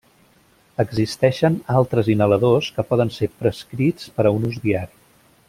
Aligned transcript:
Existeixen 0.83 1.57
altres 1.81 2.09
inhaladors 2.13 2.71
que 2.79 2.87
poden 2.93 3.13
ser 3.19 3.31
prescrits 3.43 4.09
per 4.17 4.27
a 4.27 4.33
un 4.39 4.51
ús 4.51 4.59
diari. 4.67 4.99